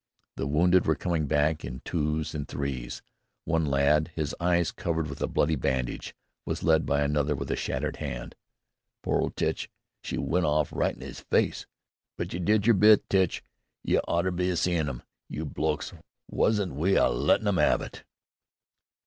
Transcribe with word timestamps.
The 0.35 0.47
wounded 0.47 0.87
were 0.87 0.95
coming 0.95 1.27
back 1.27 1.63
in 1.63 1.81
twos 1.85 2.33
and 2.33 2.47
threes. 2.47 3.03
One 3.45 3.67
lad, 3.67 4.09
his 4.15 4.33
eyes 4.39 4.71
covered 4.71 5.05
with 5.07 5.21
a 5.21 5.27
bloody 5.27 5.55
bandage, 5.55 6.15
was 6.43 6.63
led 6.63 6.87
by 6.87 7.01
another 7.01 7.35
with 7.35 7.51
a 7.51 7.55
shattered 7.55 7.97
hand. 7.97 8.33
"Poor 9.03 9.21
old 9.21 9.35
Tich! 9.35 9.69
She 10.03 10.17
went 10.17 10.47
off 10.47 10.73
right 10.73 10.95
in 10.95 11.03
'is 11.03 11.19
face! 11.19 11.67
But 12.17 12.33
you 12.33 12.39
did 12.39 12.65
yer 12.65 12.73
bit, 12.73 13.07
Tich! 13.11 13.43
You 13.83 14.01
ought 14.07 14.23
to 14.23 14.31
'a' 14.51 14.55
seen 14.55 14.89
'im, 14.89 15.03
you 15.29 15.45
blokes! 15.45 15.93
Wasn't 16.27 16.83
'e 16.83 16.95
a 16.95 17.07
lettin' 17.07 17.47
'em 17.47 17.59
'ave 17.59 17.85
it!" 17.85 18.03